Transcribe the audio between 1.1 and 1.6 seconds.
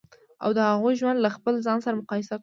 له خپل